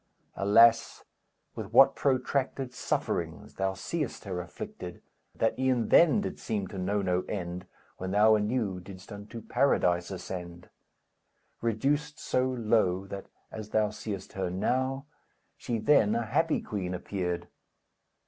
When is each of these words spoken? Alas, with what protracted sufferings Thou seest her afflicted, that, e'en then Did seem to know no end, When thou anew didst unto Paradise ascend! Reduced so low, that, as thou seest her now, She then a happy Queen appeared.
Alas, 0.35 1.03
with 1.53 1.71
what 1.71 1.95
protracted 1.95 2.73
sufferings 2.73 3.53
Thou 3.53 3.75
seest 3.75 4.23
her 4.23 4.41
afflicted, 4.41 5.03
that, 5.35 5.59
e'en 5.59 5.89
then 5.89 6.21
Did 6.21 6.39
seem 6.39 6.65
to 6.69 6.79
know 6.79 7.03
no 7.03 7.21
end, 7.29 7.67
When 7.97 8.09
thou 8.09 8.33
anew 8.33 8.79
didst 8.79 9.11
unto 9.11 9.43
Paradise 9.43 10.09
ascend! 10.09 10.69
Reduced 11.61 12.17
so 12.17 12.49
low, 12.49 13.05
that, 13.05 13.27
as 13.51 13.69
thou 13.69 13.91
seest 13.91 14.33
her 14.33 14.49
now, 14.49 15.05
She 15.55 15.77
then 15.77 16.15
a 16.15 16.25
happy 16.25 16.61
Queen 16.61 16.95
appeared. 16.95 17.47